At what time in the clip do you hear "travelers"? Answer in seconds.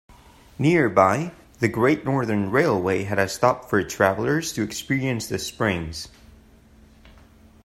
3.83-4.51